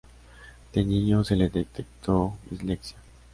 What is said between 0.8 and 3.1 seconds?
niño se le detectó dislexia.